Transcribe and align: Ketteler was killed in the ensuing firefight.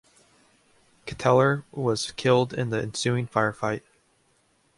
Ketteler 1.05 1.63
was 1.71 2.09
killed 2.13 2.55
in 2.55 2.71
the 2.71 2.81
ensuing 2.81 3.27
firefight. 3.27 3.83